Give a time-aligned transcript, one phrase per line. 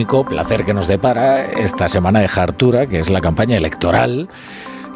[0.00, 4.30] único placer que nos depara esta semana de Jartura, que es la campaña electoral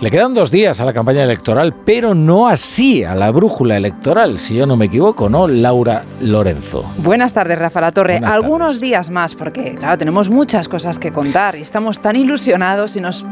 [0.01, 4.39] le quedan dos días a la campaña electoral, pero no así a la brújula electoral,
[4.39, 5.47] si yo no me equivoco, ¿no?
[5.47, 6.85] Laura Lorenzo.
[6.99, 8.21] Buenas tardes, Rafa La Torre.
[8.25, 13.01] Algunos días más, porque claro, tenemos muchas cosas que contar y estamos tan ilusionados y
[13.01, 13.25] nos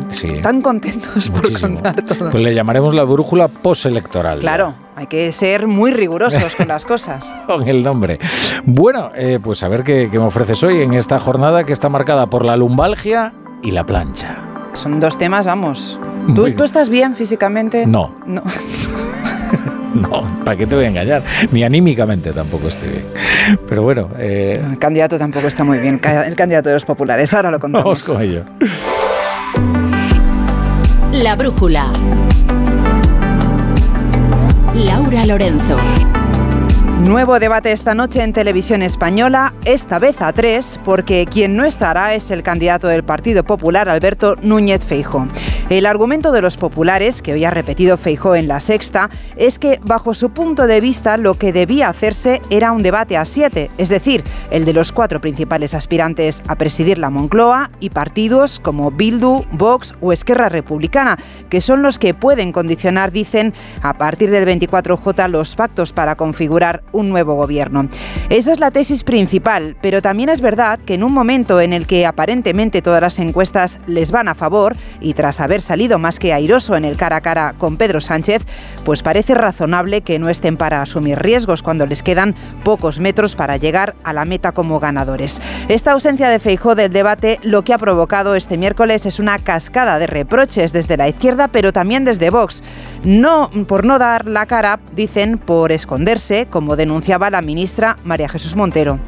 [0.43, 2.31] tan contentos por contar todo.
[2.31, 4.39] Pues le llamaremos la brújula postelectoral.
[4.39, 4.75] Claro.
[4.95, 7.33] Hay que ser muy rigurosos con las cosas.
[7.47, 8.19] con el nombre.
[8.65, 11.89] Bueno, eh, pues a ver qué, qué me ofreces hoy en esta jornada que está
[11.89, 13.33] marcada por la lumbalgia
[13.63, 14.52] y la plancha.
[14.73, 16.01] Son dos temas, vamos.
[16.35, 17.87] ¿Tú, estás bien físicamente?
[17.87, 18.15] No.
[18.27, 18.43] No.
[19.95, 21.23] no, ¿para qué te voy a engañar?
[21.51, 23.05] Ni anímicamente tampoco estoy bien.
[23.69, 24.09] Pero bueno.
[24.19, 27.33] Eh, el candidato tampoco está muy bien, el candidato de los populares.
[27.35, 27.85] Ahora lo contamos.
[27.85, 28.45] Vamos con ello.
[31.13, 31.91] La brújula.
[34.75, 35.77] Laura Lorenzo.
[37.03, 42.15] Nuevo debate esta noche en televisión española, esta vez a tres, porque quien no estará
[42.15, 45.27] es el candidato del Partido Popular, Alberto Núñez Feijo.
[45.73, 49.81] El argumento de los populares, que hoy ha repetido Feijó en la sexta, es que
[49.83, 53.89] bajo su punto de vista lo que debía hacerse era un debate a siete, es
[53.89, 59.47] decir, el de los cuatro principales aspirantes a presidir la Moncloa y partidos como Bildu,
[59.53, 61.17] Vox o Esquerra Republicana,
[61.49, 66.83] que son los que pueden condicionar, dicen, a partir del 24J los pactos para configurar
[66.93, 67.89] un nuevo gobierno.
[68.29, 71.87] Esa es la tesis principal, pero también es verdad que en un momento en el
[71.87, 76.33] que aparentemente todas las encuestas les van a favor y tras haber salido más que
[76.33, 78.43] airoso en el cara a cara con Pedro Sánchez,
[78.85, 83.57] pues parece razonable que no estén para asumir riesgos cuando les quedan pocos metros para
[83.57, 85.41] llegar a la meta como ganadores.
[85.69, 89.99] Esta ausencia de Feijó del debate lo que ha provocado este miércoles es una cascada
[89.99, 92.63] de reproches desde la izquierda, pero también desde Vox.
[93.05, 98.57] No por no dar la cara, dicen por esconderse, como denunciaba la ministra María Jesús
[98.57, 98.99] Montero.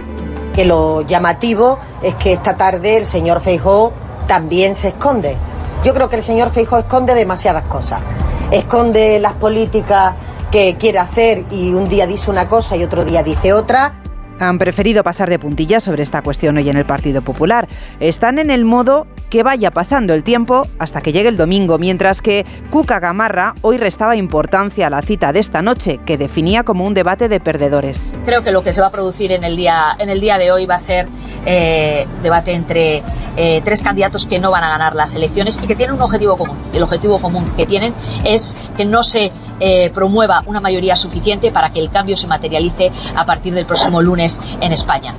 [0.54, 3.92] Que lo llamativo es que esta tarde el señor Feijó
[4.26, 5.36] también se esconde
[5.84, 8.00] yo creo que el señor Feijóo esconde demasiadas cosas.
[8.50, 10.14] Esconde las políticas
[10.50, 13.94] que quiere hacer y un día dice una cosa y otro día dice otra
[14.40, 17.68] han preferido pasar de puntillas sobre esta cuestión hoy en el Partido Popular.
[18.00, 22.22] Están en el modo que vaya pasando el tiempo hasta que llegue el domingo, mientras
[22.22, 26.84] que Cuca Gamarra hoy restaba importancia a la cita de esta noche, que definía como
[26.84, 28.12] un debate de perdedores.
[28.24, 30.52] Creo que lo que se va a producir en el día, en el día de
[30.52, 31.08] hoy va a ser
[31.46, 33.02] eh, debate entre
[33.36, 36.36] eh, tres candidatos que no van a ganar las elecciones y que tienen un objetivo
[36.36, 36.56] común.
[36.72, 41.72] El objetivo común que tienen es que no se eh, promueva una mayoría suficiente para
[41.72, 45.14] que el cambio se materialice a partir del próximo lunes en España.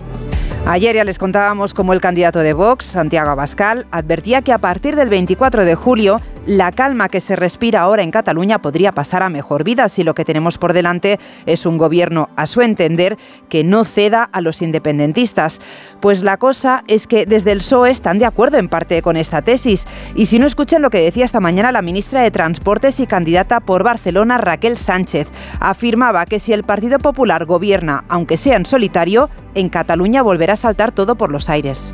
[0.67, 4.95] Ayer ya les contábamos cómo el candidato de Vox, Santiago Abascal, advertía que a partir
[4.95, 9.29] del 24 de julio la calma que se respira ahora en Cataluña podría pasar a
[9.29, 13.17] mejor vida si lo que tenemos por delante es un gobierno, a su entender,
[13.49, 15.59] que no ceda a los independentistas.
[15.99, 19.41] Pues la cosa es que desde el PSOE están de acuerdo en parte con esta
[19.41, 19.85] tesis.
[20.15, 23.59] Y si no escuchan lo que decía esta mañana la ministra de Transportes y candidata
[23.59, 25.27] por Barcelona, Raquel Sánchez,
[25.59, 30.57] afirmaba que si el Partido Popular gobierna, aunque sea en solitario, en Cataluña volverá a
[30.57, 31.93] saltar todo por los aires.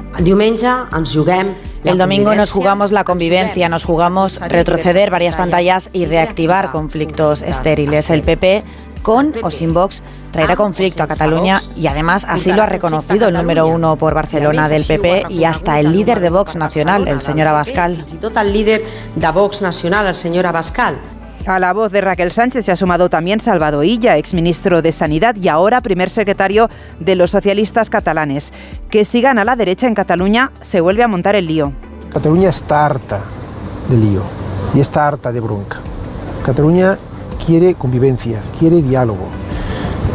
[1.83, 8.09] El domingo nos jugamos la convivencia, nos jugamos retroceder varias pantallas y reactivar conflictos estériles.
[8.11, 8.63] El PP,
[9.01, 13.33] con o sin Vox, traerá conflicto a Cataluña y además así lo ha reconocido el
[13.33, 17.47] número uno por Barcelona del PP y hasta el líder de Vox nacional, el señor
[17.47, 18.05] Abascal.
[18.41, 18.83] el líder
[19.15, 20.99] de Vox nacional, el señor Abascal.
[21.47, 25.35] A la voz de Raquel Sánchez se ha sumado también Salvador Illa, exministro de Sanidad
[25.35, 26.69] y ahora primer secretario
[26.99, 28.53] de los socialistas catalanes.
[28.91, 31.73] Que sigan a la derecha en Cataluña se vuelve a montar el lío.
[32.13, 33.21] Cataluña está harta
[33.89, 34.21] de lío
[34.75, 35.79] y está harta de bronca.
[36.45, 36.97] Cataluña
[37.43, 39.25] quiere convivencia, quiere diálogo.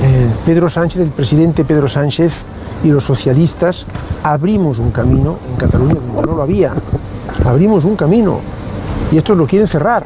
[0.04, 2.44] Eh, Pedro Sánchez, el presidente Pedro Sánchez
[2.84, 3.86] y los socialistas
[4.22, 6.72] abrimos un camino en Cataluña donde no lo había.
[7.44, 8.40] Abrimos un camino
[9.10, 10.04] y estos lo quieren cerrar.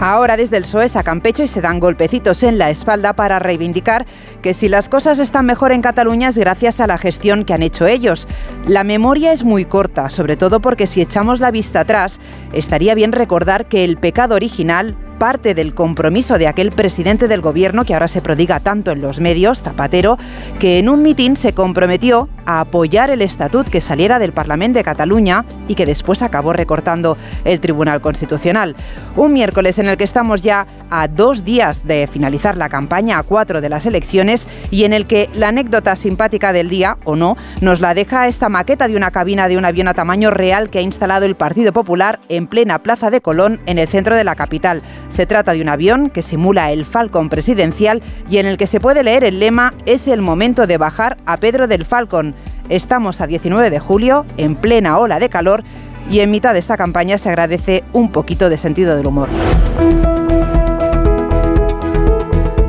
[0.00, 4.06] Ahora desde el PSOE sacan pecho y se dan golpecitos en la espalda para reivindicar
[4.42, 7.62] que si las cosas están mejor en Cataluña es gracias a la gestión que han
[7.62, 8.26] hecho ellos.
[8.66, 12.20] La memoria es muy corta, sobre todo porque si echamos la vista atrás,
[12.52, 17.84] estaría bien recordar que el pecado original parte del compromiso de aquel presidente del gobierno
[17.84, 20.18] que ahora se prodiga tanto en los medios, Zapatero,
[20.58, 24.84] que en un mitin se comprometió a apoyar el estatut que saliera del Parlamento de
[24.84, 28.76] Cataluña y que después acabó recortando el Tribunal Constitucional.
[29.16, 33.22] Un miércoles en el que estamos ya a dos días de finalizar la campaña, a
[33.22, 37.36] cuatro de las elecciones, y en el que la anécdota simpática del día, o no,
[37.60, 40.78] nos la deja esta maqueta de una cabina de un avión a tamaño real que
[40.78, 44.34] ha instalado el Partido Popular en plena Plaza de Colón, en el centro de la
[44.34, 44.82] capital.
[45.08, 48.80] Se trata de un avión que simula el Falcon presidencial y en el que se
[48.80, 52.34] puede leer el lema Es el momento de bajar a Pedro del Falcon.
[52.68, 55.62] Estamos a 19 de julio, en plena ola de calor,
[56.10, 59.28] y en mitad de esta campaña se agradece un poquito de sentido del humor.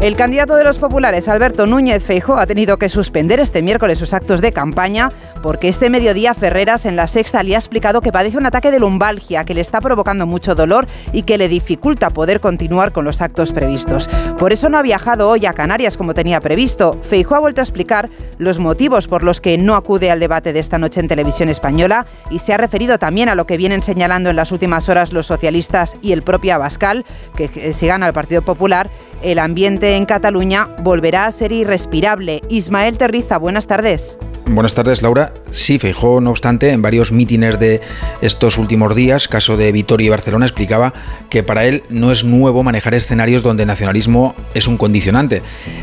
[0.05, 4.13] El candidato de los populares, Alberto Núñez Feijóo, ha tenido que suspender este miércoles sus
[4.13, 5.11] actos de campaña
[5.41, 8.79] porque este mediodía Ferreras en la Sexta le ha explicado que padece un ataque de
[8.79, 13.19] lumbalgia que le está provocando mucho dolor y que le dificulta poder continuar con los
[13.19, 14.07] actos previstos.
[14.37, 16.99] Por eso no ha viajado hoy a Canarias como tenía previsto.
[17.01, 20.59] Feijóo ha vuelto a explicar los motivos por los que no acude al debate de
[20.59, 24.29] esta noche en televisión española y se ha referido también a lo que vienen señalando
[24.29, 27.05] en las últimas horas los socialistas y el propio Abascal,
[27.35, 28.91] que si gana el Partido Popular,
[29.23, 32.41] el ambiente en Cataluña volverá a ser irrespirable.
[32.49, 34.17] Ismael Terriza, buenas tardes.
[34.47, 35.33] Buenas tardes, Laura.
[35.49, 37.81] Sí, Feijó, no obstante, en varios mítines de
[38.21, 40.93] estos últimos días, caso de Vitoria y Barcelona, explicaba
[41.29, 45.41] que para él no es nuevo manejar escenarios donde nacionalismo es un condicionante.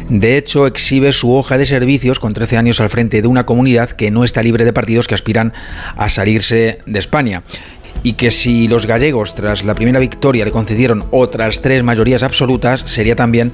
[0.09, 3.91] De hecho, exhibe su hoja de servicios con 13 años al frente de una comunidad
[3.91, 5.53] que no está libre de partidos que aspiran
[5.97, 7.43] a salirse de España
[8.05, 12.85] y que si los gallegos tras la primera victoria le concedieron otras tres mayorías absolutas,
[12.87, 13.53] sería también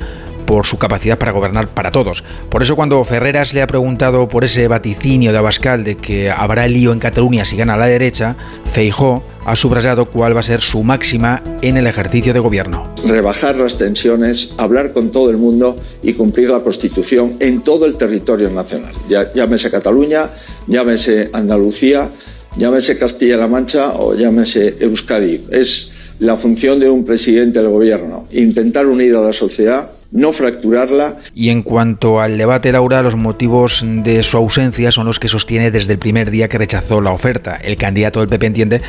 [0.49, 2.25] por su capacidad para gobernar para todos.
[2.49, 6.67] Por eso cuando Ferreras le ha preguntado por ese vaticinio de Abascal de que habrá
[6.67, 8.35] lío en Cataluña si gana la derecha,
[8.73, 12.95] Feijó ha subrayado cuál va a ser su máxima en el ejercicio de gobierno.
[13.07, 17.97] Rebajar las tensiones, hablar con todo el mundo y cumplir la Constitución en todo el
[17.97, 18.95] territorio nacional.
[19.35, 20.31] Llámese Cataluña,
[20.67, 22.09] llámese Andalucía,
[22.57, 25.45] llámese Castilla-La Mancha o llámese Euskadi.
[25.51, 25.91] Es
[26.21, 31.17] la función de un presidente del gobierno, intentar unir a la sociedad no fracturarla.
[31.35, 35.71] Y en cuanto al debate, Laura, los motivos de su ausencia son los que sostiene
[35.71, 37.57] desde el primer día que rechazó la oferta.
[37.57, 38.83] El candidato del PP entiende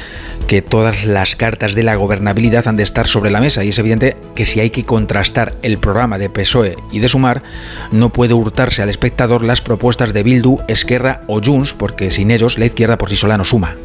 [0.48, 3.80] que todas las cartas de la gobernabilidad han de estar sobre la mesa y es
[3.80, 7.44] evidente que si hay que contrastar el programa de PSOE y de Sumar,
[7.92, 12.58] no puede hurtarse al espectador las propuestas de Bildu, Esquerra o Junts, porque sin ellos
[12.58, 13.76] la izquierda por sí sola no suma.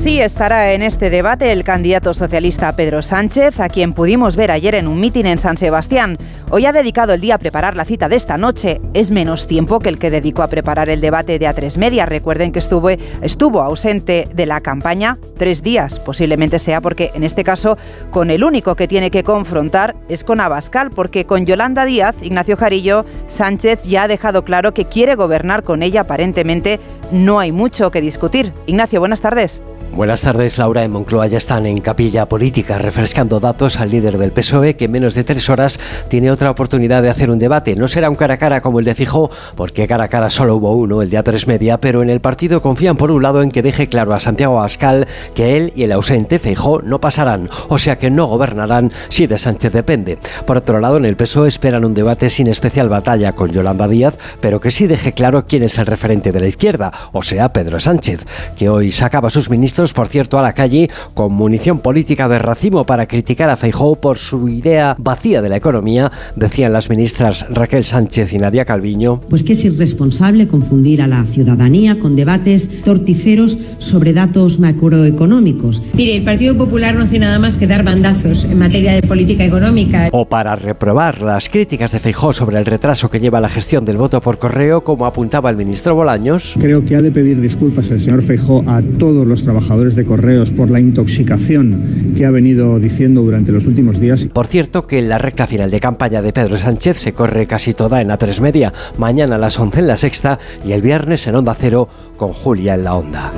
[0.00, 4.74] Sí estará en este debate el candidato socialista Pedro Sánchez, a quien pudimos ver ayer
[4.74, 6.16] en un mitin en San Sebastián.
[6.50, 8.80] Hoy ha dedicado el día a preparar la cita de esta noche.
[8.94, 12.06] Es menos tiempo que el que dedicó a preparar el debate de A3 Media.
[12.06, 16.00] Recuerden que estuvo, estuvo ausente de la campaña tres días.
[16.00, 17.76] Posiblemente sea porque, en este caso,
[18.10, 22.56] con el único que tiene que confrontar es con Abascal, porque con Yolanda Díaz, Ignacio
[22.56, 26.00] Jarillo, Sánchez ya ha dejado claro que quiere gobernar con ella.
[26.00, 26.80] Aparentemente
[27.12, 28.54] no hay mucho que discutir.
[28.64, 29.60] Ignacio, buenas tardes.
[29.92, 30.84] Buenas tardes, Laura.
[30.84, 34.92] En Moncloa ya están en capilla política refrescando datos al líder del PSOE que en
[34.92, 37.74] menos de tres horas tiene otra oportunidad de hacer un debate.
[37.74, 40.54] No será un cara a cara como el de Fijó, porque cara a cara solo
[40.54, 43.50] hubo uno, el día tres media, pero en el partido confían por un lado en
[43.50, 47.76] que deje claro a Santiago Abascal que él y el ausente Feijó no pasarán, o
[47.76, 50.18] sea que no gobernarán si de Sánchez depende.
[50.46, 54.16] Por otro lado, en el PSOE esperan un debate sin especial batalla con Yolanda Díaz,
[54.40, 57.80] pero que sí deje claro quién es el referente de la izquierda, o sea, Pedro
[57.80, 58.24] Sánchez,
[58.56, 62.38] que hoy sacaba a sus ministros por cierto, a la calle con munición política de
[62.38, 67.46] racimo para criticar a Feijóo por su idea vacía de la economía, decían las ministras
[67.48, 69.20] Raquel Sánchez y Nadia Calviño.
[69.30, 75.82] Pues que es irresponsable confundir a la ciudadanía con debates torticeros sobre datos macroeconómicos.
[75.94, 79.44] Mire, el Partido Popular no hace nada más que dar bandazos en materia de política
[79.44, 80.08] económica.
[80.12, 83.96] O para reprobar las críticas de Feijóo sobre el retraso que lleva la gestión del
[83.96, 86.54] voto por correo, como apuntaba el ministro Bolaños.
[86.58, 90.50] Creo que ha de pedir disculpas el señor Feijóo a todos los trabajadores de correos
[90.50, 94.28] por la intoxicación que ha venido diciendo durante los últimos días.
[94.32, 98.00] Por cierto, que la recta final de campaña de Pedro Sánchez se corre casi toda
[98.00, 101.54] en A3 Media, mañana a las 11 en la sexta y el viernes en Onda
[101.54, 103.32] Cero con Julia en la Onda.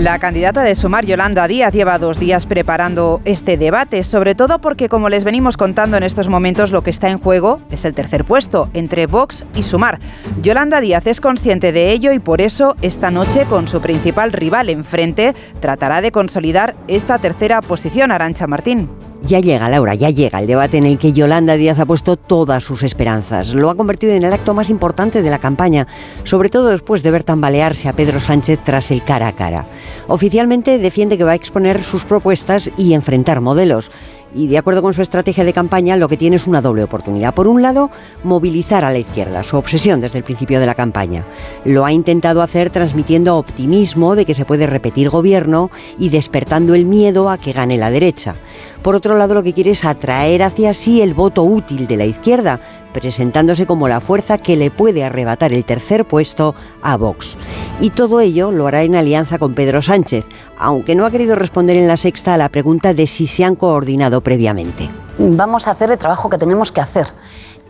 [0.00, 4.88] La candidata de Sumar, Yolanda Díaz, lleva dos días preparando este debate, sobre todo porque,
[4.88, 8.24] como les venimos contando en estos momentos, lo que está en juego es el tercer
[8.24, 9.98] puesto entre Vox y Sumar.
[10.40, 14.70] Yolanda Díaz es consciente de ello y por eso esta noche, con su principal rival
[14.70, 18.88] enfrente, tratará de consolidar esta tercera posición, Arancha Martín.
[19.22, 22.64] Ya llega, Laura, ya llega el debate en el que Yolanda Díaz ha puesto todas
[22.64, 23.52] sus esperanzas.
[23.54, 25.86] Lo ha convertido en el acto más importante de la campaña,
[26.24, 29.66] sobre todo después de ver tambalearse a Pedro Sánchez tras el cara a cara.
[30.08, 33.90] Oficialmente defiende que va a exponer sus propuestas y enfrentar modelos
[34.34, 37.34] y de acuerdo con su estrategia de campaña lo que tiene es una doble oportunidad.
[37.34, 37.90] Por un lado,
[38.22, 41.24] movilizar a la izquierda, su obsesión desde el principio de la campaña.
[41.64, 46.86] Lo ha intentado hacer transmitiendo optimismo de que se puede repetir gobierno y despertando el
[46.86, 48.36] miedo a que gane la derecha.
[48.82, 52.06] Por otro lado, lo que quiere es atraer hacia sí el voto útil de la
[52.06, 52.60] izquierda,
[52.94, 57.36] presentándose como la fuerza que le puede arrebatar el tercer puesto a Vox.
[57.80, 60.28] Y todo ello lo hará en alianza con Pedro Sánchez,
[60.60, 63.56] aunque no ha querido responder en la sexta a la pregunta de si se han
[63.56, 64.90] coordinado previamente.
[65.18, 67.08] Vamos a hacer el trabajo que tenemos que hacer.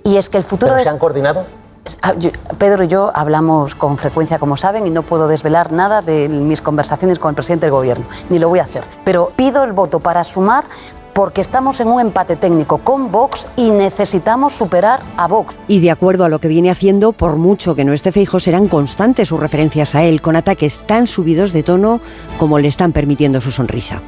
[0.05, 0.73] Y es que el futuro...
[0.73, 1.47] ¿Pero se han coordinado?
[2.03, 2.15] Ah,
[2.59, 6.61] Pedro y yo hablamos con frecuencia, como saben, y no puedo desvelar nada de mis
[6.61, 8.85] conversaciones con el presidente del Gobierno, ni lo voy a hacer.
[9.05, 10.65] Pero pido el voto para sumar
[11.15, 15.59] porque estamos en un empate técnico con Vox y necesitamos superar a Vox.
[15.69, 18.69] Y de acuerdo a lo que viene haciendo, por mucho que no esté fijo, serán
[18.69, 22.01] constantes sus referencias a él, con ataques tan subidos de tono
[22.39, 24.01] como le están permitiendo su sonrisa.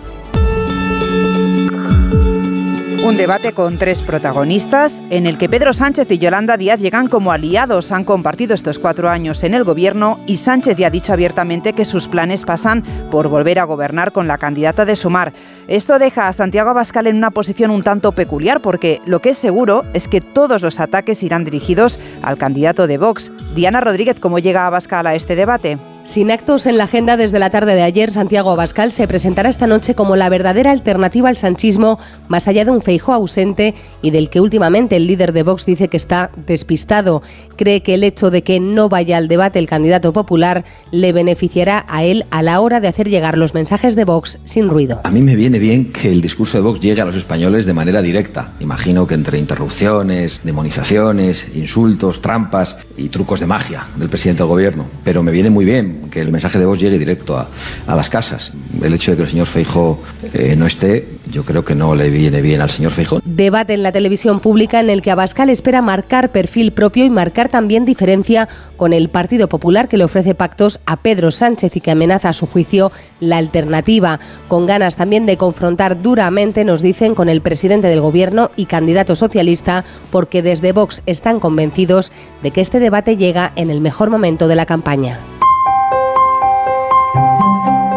[3.05, 7.33] Un debate con tres protagonistas en el que Pedro Sánchez y Yolanda Díaz llegan como
[7.33, 7.91] aliados.
[7.91, 11.85] Han compartido estos cuatro años en el gobierno y Sánchez ya ha dicho abiertamente que
[11.85, 15.33] sus planes pasan por volver a gobernar con la candidata de Sumar.
[15.67, 19.39] Esto deja a Santiago Abascal en una posición un tanto peculiar porque lo que es
[19.39, 23.33] seguro es que todos los ataques irán dirigidos al candidato de Vox.
[23.53, 25.77] Diana Rodríguez, ¿cómo llega Abascal a este debate?
[26.05, 29.69] Sin actos en la agenda desde la tarde de ayer, Santiago Abascal se presentará esta
[29.69, 34.29] noche como la verdadera alternativa al sanchismo, más allá de un feijo ausente y del
[34.29, 37.23] que últimamente el líder de Vox dice que está despistado.
[37.55, 41.87] Cree que el hecho de que no vaya al debate el candidato popular le beneficiará
[41.89, 45.01] a él a la hora de hacer llegar los mensajes de Vox sin ruido.
[45.05, 47.75] A mí me viene bien que el discurso de Vox llegue a los españoles de
[47.75, 48.51] manera directa.
[48.59, 54.87] Imagino que entre interrupciones, demonizaciones, insultos, trampas y trucos de magia del presidente del gobierno.
[55.05, 57.49] Pero me viene muy bien que el mensaje de voz llegue directo a,
[57.87, 58.53] las casas.
[58.83, 60.01] El hecho de que el señor Feijo
[60.33, 63.21] eh, no esté, yo creo que no le viene bien al señor Feijo.
[63.25, 67.49] Debate en la televisión pública en el que Abascal espera marcar perfil propio y marcar
[67.49, 71.91] también diferencia con el Partido Popular que le ofrece pactos a Pedro Sánchez y que
[71.91, 74.19] amenaza a su juicio la alternativa,
[74.49, 79.15] con ganas también de confrontar duramente, nos dicen, con el presidente del gobierno y candidato
[79.15, 84.49] socialista, porque desde Vox están convencidos de que este debate llega en el mejor momento
[84.49, 85.19] de la campaña.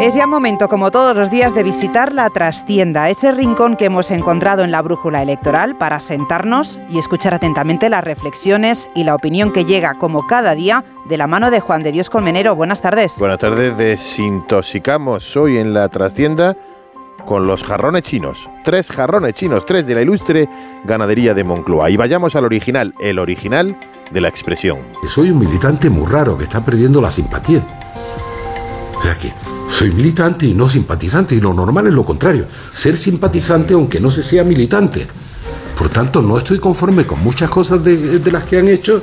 [0.01, 4.11] Es ya momento, como todos los días, de visitar la trastienda, ese rincón que hemos
[4.11, 9.53] encontrado en la brújula electoral para sentarnos y escuchar atentamente las reflexiones y la opinión
[9.53, 12.55] que llega, como cada día, de la mano de Juan de Dios Colmenero.
[12.55, 13.15] Buenas tardes.
[13.19, 16.57] Buenas tardes, desintoxicamos hoy en la trastienda
[17.25, 18.49] con los jarrones chinos.
[18.65, 20.49] Tres jarrones chinos, tres de la ilustre
[20.83, 21.89] ganadería de Moncloa.
[21.89, 23.79] Y vayamos al original, el original
[24.11, 24.79] de la expresión.
[25.07, 27.61] Soy un militante muy raro que está perdiendo la simpatía.
[28.97, 29.31] O sea que
[29.69, 34.09] soy militante y no simpatizante, y lo normal es lo contrario, ser simpatizante aunque no
[34.11, 35.05] se sea militante.
[35.77, 39.01] Por tanto, no estoy conforme con muchas cosas de, las que han hecho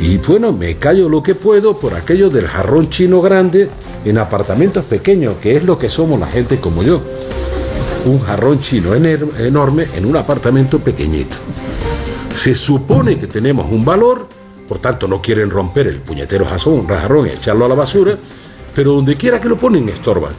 [0.00, 3.68] y bueno, me callo lo que puedo por aquello del jarrón chino grande
[4.04, 7.00] en apartamentos pequeños, que es lo que somos la gente como yo.
[8.06, 11.36] Un jarrón chino enorme en un apartamento pequeñito.
[12.34, 14.28] Se supone que tenemos un valor,
[14.68, 18.18] por tanto no quieren romper el puñetero jarrón y echarlo a la basura,
[18.74, 20.32] pero donde quiera que lo ponen estorban.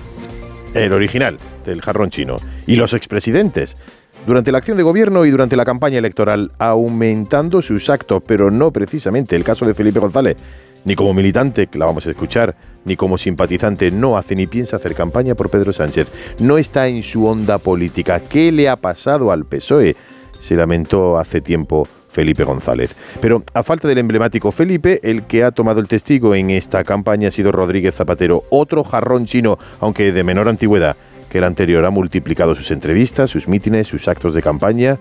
[0.73, 2.37] El original del jarrón chino.
[2.67, 3.77] Y los expresidentes.
[4.25, 8.71] Durante la acción de gobierno y durante la campaña electoral, aumentando sus actos, pero no
[8.71, 10.35] precisamente el caso de Felipe González,
[10.83, 14.77] ni como militante, que la vamos a escuchar, ni como simpatizante, no hace ni piensa
[14.77, 16.07] hacer campaña por Pedro Sánchez.
[16.39, 18.19] No está en su onda política.
[18.19, 19.95] ¿Qué le ha pasado al PSOE?
[20.39, 22.95] Se lamentó hace tiempo Felipe González.
[23.19, 27.27] Pero a falta del emblemático Felipe, el que ha tomado el testigo en esta campaña
[27.27, 30.95] ha sido Rodríguez Zapatero, otro jarrón chino, aunque de menor antigüedad
[31.29, 31.83] que el anterior.
[31.83, 34.97] Ha multiplicado sus entrevistas, sus mítines, sus actos de campaña,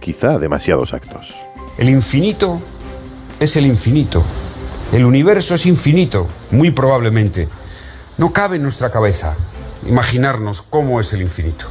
[0.00, 1.34] quizá demasiados actos.
[1.78, 2.60] El infinito
[3.40, 4.22] es el infinito.
[4.92, 7.48] El universo es infinito, muy probablemente.
[8.18, 9.34] No cabe en nuestra cabeza
[9.88, 11.64] imaginarnos cómo es el infinito.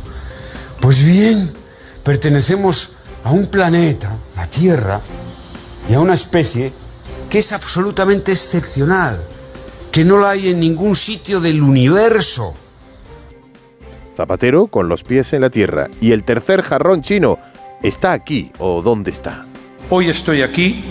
[0.81, 1.51] Pues bien,
[2.03, 4.99] pertenecemos a un planeta, la Tierra,
[5.89, 6.71] y a una especie
[7.29, 9.19] que es absolutamente excepcional,
[9.91, 12.53] que no la hay en ningún sitio del universo.
[14.15, 15.87] Zapatero con los pies en la tierra.
[16.01, 17.39] Y el tercer jarrón chino
[17.81, 19.45] está aquí o dónde está.
[19.89, 20.83] Hoy estoy aquí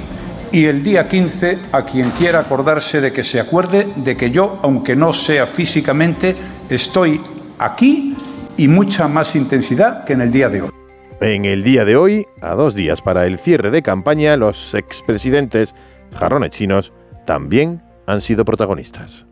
[0.51, 4.59] y el día 15 a quien quiera acordarse de que se acuerde de que yo,
[4.63, 6.35] aunque no sea físicamente,
[6.71, 7.21] estoy
[7.59, 8.17] aquí
[8.57, 10.78] y mucha más intensidad que en el día de hoy.
[11.21, 15.75] En el día de hoy, a dos días para el cierre de campaña, los expresidentes
[16.15, 16.93] jarrones chinos
[17.27, 19.27] también han sido protagonistas.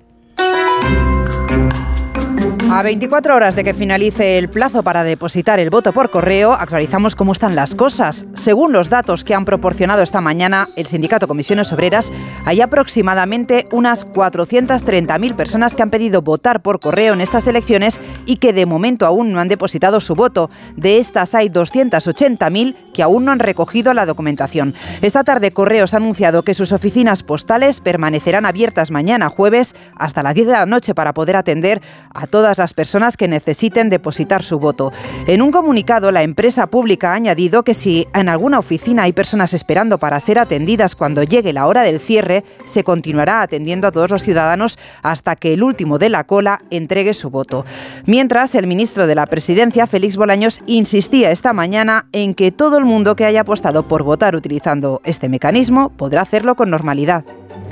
[2.69, 7.15] A 24 horas de que finalice el plazo para depositar el voto por correo, actualizamos
[7.15, 8.27] cómo están las cosas.
[8.35, 12.13] Según los datos que han proporcionado esta mañana el sindicato Comisiones Obreras,
[12.45, 18.37] hay aproximadamente unas 430.000 personas que han pedido votar por correo en estas elecciones y
[18.37, 20.51] que de momento aún no han depositado su voto.
[20.77, 24.75] De estas hay 280.000 que aún no han recogido la documentación.
[25.03, 30.35] Esta tarde Correos ha anunciado que sus oficinas postales permanecerán abiertas mañana jueves hasta las
[30.35, 31.81] 10 de la noche para poder atender
[32.13, 34.93] a todas las personas que necesiten depositar su voto.
[35.27, 39.55] En un comunicado, la empresa pública ha añadido que si en alguna oficina hay personas
[39.55, 44.11] esperando para ser atendidas cuando llegue la hora del cierre, se continuará atendiendo a todos
[44.11, 47.65] los ciudadanos hasta que el último de la cola entregue su voto.
[48.07, 52.85] Mientras, el ministro de la Presidencia, Félix Bolaños, insistía esta mañana en que todo el
[52.85, 57.25] mundo que haya apostado por votar utilizando este mecanismo podrá hacerlo con normalidad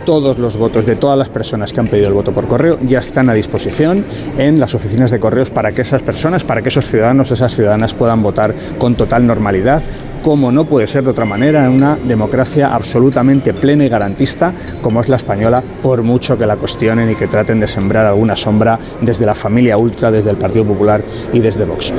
[0.05, 2.99] todos los votos de todas las personas que han pedido el voto por correo ya
[2.99, 4.05] están a disposición
[4.39, 7.95] en las oficinas de correos para que esas personas, para que esos ciudadanos, esas ciudadanas
[7.95, 9.83] puedan votar con total normalidad
[10.23, 15.03] como no puede ser de otra manera en una democracia absolutamente plena y garantista como
[15.03, 18.79] es la española, por mucho que la cuestionen y que traten de sembrar alguna sombra
[19.03, 21.03] desde la familia ultra, desde el Partido Popular
[21.35, 21.93] y desde Vox.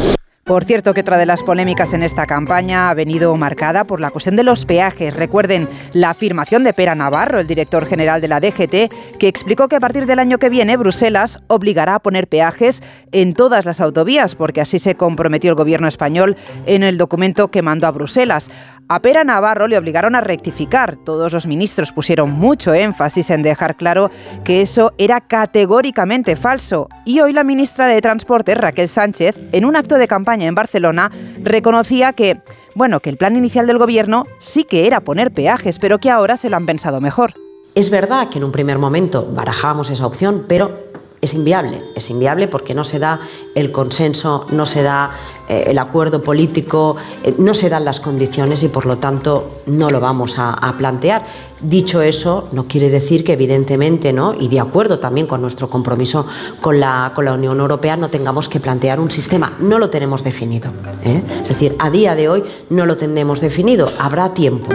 [0.45, 4.11] Por cierto, que otra de las polémicas en esta campaña ha venido marcada por la
[4.11, 5.15] cuestión de los peajes.
[5.15, 9.77] Recuerden la afirmación de Pera Navarro, el director general de la DGT, que explicó que
[9.77, 14.35] a partir del año que viene Bruselas obligará a poner peajes en todas las autovías,
[14.35, 16.37] porque así se comprometió el gobierno español
[16.67, 18.51] en el documento que mandó a Bruselas.
[18.87, 20.95] A Pera Navarro le obligaron a rectificar.
[20.95, 24.11] Todos los ministros pusieron mucho énfasis en dejar claro
[24.43, 26.87] que eso era categóricamente falso.
[27.03, 31.11] Y hoy la ministra de Transporte, Raquel Sánchez, en un acto de campaña en Barcelona,
[31.41, 32.41] reconocía que,
[32.75, 36.37] bueno, que el plan inicial del gobierno sí que era poner peajes, pero que ahora
[36.37, 37.33] se lo han pensado mejor.
[37.73, 40.91] Es verdad que en un primer momento barajábamos esa opción, pero
[41.25, 41.81] es inviable.
[41.95, 43.19] Es inviable porque no se da
[43.53, 45.11] el consenso, no se da
[45.47, 49.89] eh, el acuerdo político, eh, no se dan las condiciones y por lo tanto no
[49.89, 51.25] lo vamos a, plantear.
[51.61, 54.33] Dicho eso, no quiere decir que evidentemente, ¿no?
[54.33, 56.25] y de acuerdo también con nuestro compromiso
[56.61, 59.53] con la, con la Unión Europea, no tengamos que plantear un sistema.
[59.59, 60.71] No lo tenemos definido.
[61.03, 61.21] ¿eh?
[61.41, 63.91] Es decir, a día de hoy no lo tenemos definido.
[63.99, 64.73] Habrá tiempo.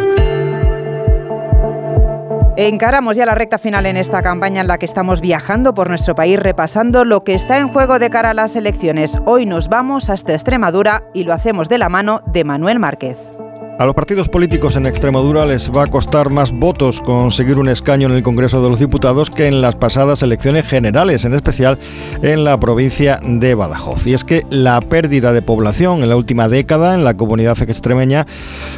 [2.61, 6.15] Encaramos ya la recta final en esta campaña en la que estamos viajando por nuestro
[6.15, 9.17] país repasando lo que está en juego de cara a las elecciones.
[9.25, 13.17] Hoy nos vamos hasta Extremadura y lo hacemos de la mano de Manuel Márquez.
[13.81, 18.09] A los partidos políticos en Extremadura les va a costar más votos conseguir un escaño
[18.09, 21.79] en el Congreso de los Diputados que en las pasadas elecciones generales, en especial
[22.21, 24.07] en la provincia de Badajoz.
[24.07, 28.27] Y es que la pérdida de población en la última década en la comunidad extremeña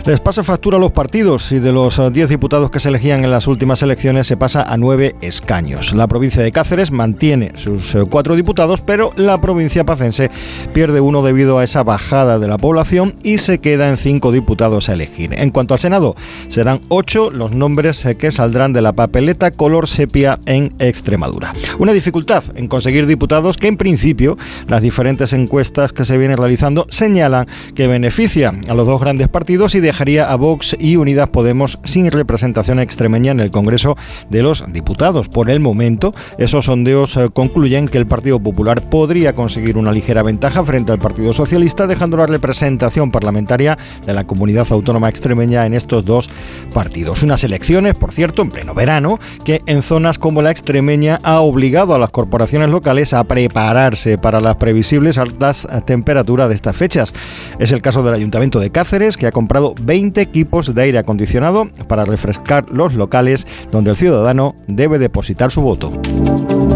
[0.06, 3.32] les pasa factura a los partidos y de los 10 diputados que se elegían en
[3.32, 5.94] las últimas elecciones se pasa a 9 escaños.
[5.94, 10.30] La provincia de Cáceres mantiene sus 4 diputados, pero la provincia pacense
[10.72, 14.91] pierde uno debido a esa bajada de la población y se queda en 5 diputados
[14.92, 15.34] elegir.
[15.34, 16.14] En cuanto al Senado,
[16.48, 21.54] serán ocho los nombres eh, que saldrán de la papeleta color sepia en Extremadura.
[21.78, 24.36] Una dificultad en conseguir diputados que en principio
[24.68, 29.74] las diferentes encuestas que se vienen realizando señalan que beneficia a los dos grandes partidos
[29.74, 33.96] y dejaría a Vox y Unidas Podemos sin representación extremeña en el Congreso
[34.28, 35.28] de los Diputados.
[35.28, 40.22] Por el momento, esos sondeos eh, concluyen que el Partido Popular podría conseguir una ligera
[40.22, 45.64] ventaja frente al Partido Socialista, dejando la representación parlamentaria de la comunidad autónoma autónoma extremeña
[45.64, 46.28] en estos dos
[46.74, 47.22] partidos.
[47.22, 51.94] Unas elecciones, por cierto, en pleno verano, que en zonas como la extremeña ha obligado
[51.94, 57.14] a las corporaciones locales a prepararse para las previsibles altas temperaturas de estas fechas.
[57.58, 61.68] Es el caso del Ayuntamiento de Cáceres, que ha comprado 20 equipos de aire acondicionado
[61.86, 65.92] para refrescar los locales donde el ciudadano debe depositar su voto.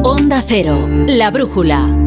[0.05, 2.06] Onda Cero, la brújula.